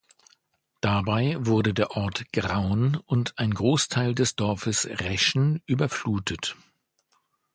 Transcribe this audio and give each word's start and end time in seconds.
Dabei 0.79 1.35
wurden 1.37 1.75
der 1.75 1.91
Ort 1.95 2.31
Graun 2.33 2.95
und 3.05 3.37
ein 3.37 3.53
Großteil 3.53 4.15
des 4.15 4.35
Dorfes 4.35 4.87
Reschen 4.91 5.61
überflutet. 5.67 6.55